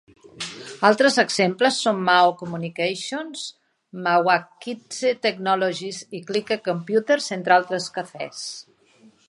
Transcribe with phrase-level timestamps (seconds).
[0.87, 3.43] Altres exemples són Mao Communications,
[4.07, 8.45] Mwakitse Technologies i Clique Computers, entre altres cafès.